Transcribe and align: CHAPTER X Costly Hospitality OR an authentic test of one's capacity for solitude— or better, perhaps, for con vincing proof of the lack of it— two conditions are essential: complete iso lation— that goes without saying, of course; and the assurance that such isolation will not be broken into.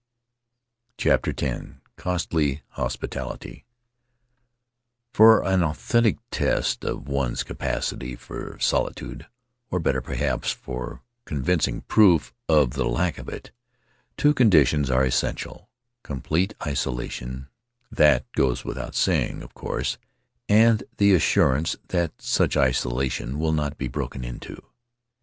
CHAPTER 0.97 1.31
X 1.37 1.63
Costly 1.95 2.63
Hospitality 2.69 3.65
OR 5.19 5.45
an 5.45 5.61
authentic 5.63 6.17
test 6.31 6.83
of 6.83 7.07
one's 7.07 7.43
capacity 7.43 8.15
for 8.15 8.57
solitude— 8.57 9.27
or 9.69 9.79
better, 9.79 10.01
perhaps, 10.01 10.51
for 10.51 11.03
con 11.25 11.43
vincing 11.43 11.87
proof 11.87 12.33
of 12.49 12.71
the 12.71 12.85
lack 12.85 13.19
of 13.19 13.29
it— 13.29 13.51
two 14.17 14.33
conditions 14.33 14.89
are 14.89 15.05
essential: 15.05 15.69
complete 16.01 16.55
iso 16.61 16.95
lation— 16.95 17.49
that 18.01 18.25
goes 18.31 18.65
without 18.65 18.95
saying, 18.95 19.43
of 19.43 19.53
course; 19.53 19.99
and 20.49 20.83
the 20.97 21.13
assurance 21.13 21.75
that 21.89 22.19
such 22.19 22.57
isolation 22.57 23.37
will 23.37 23.53
not 23.53 23.77
be 23.77 23.87
broken 23.87 24.23
into. 24.23 24.63